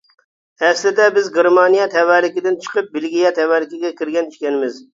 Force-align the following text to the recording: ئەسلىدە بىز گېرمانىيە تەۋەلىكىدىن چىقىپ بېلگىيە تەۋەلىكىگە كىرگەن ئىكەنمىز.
ئەسلىدە 0.67 1.05
بىز 1.17 1.29
گېرمانىيە 1.35 1.85
تەۋەلىكىدىن 1.97 2.59
چىقىپ 2.65 2.91
بېلگىيە 2.97 3.35
تەۋەلىكىگە 3.39 3.95
كىرگەن 4.03 4.35
ئىكەنمىز. 4.37 4.85